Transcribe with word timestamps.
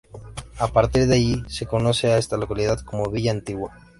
A 0.57 0.67
partir 0.69 1.05
de 1.05 1.13
allí 1.17 1.43
se 1.47 1.67
conoce 1.67 2.07
a 2.11 2.17
esta 2.17 2.35
localidad 2.35 2.79
como 2.79 3.11
Villa 3.11 3.29
Antigua. 3.29 3.71